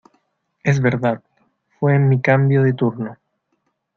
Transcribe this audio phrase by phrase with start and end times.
[0.63, 1.21] es verdad,
[1.79, 3.19] fue en mi cambio de turno.